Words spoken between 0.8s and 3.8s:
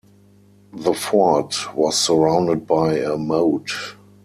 fort was surrounded by a moat.